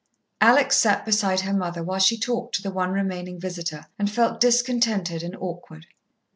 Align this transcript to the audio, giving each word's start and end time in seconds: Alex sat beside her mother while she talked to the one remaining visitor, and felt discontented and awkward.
Alex 0.41 0.77
sat 0.77 1.05
beside 1.05 1.41
her 1.41 1.53
mother 1.53 1.83
while 1.83 1.99
she 1.99 2.17
talked 2.17 2.55
to 2.55 2.63
the 2.63 2.71
one 2.71 2.89
remaining 2.91 3.39
visitor, 3.39 3.85
and 3.99 4.09
felt 4.09 4.39
discontented 4.39 5.21
and 5.21 5.35
awkward. 5.35 5.85